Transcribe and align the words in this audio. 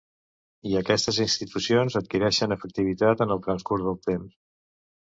I 0.69 0.71
aquestes 0.79 1.19
institucions 1.25 1.99
adquireixen 2.01 2.57
objectivitat 2.59 3.25
en 3.27 3.39
el 3.39 3.47
transcurs 3.49 3.89
del 3.91 4.05
temps. 4.11 4.39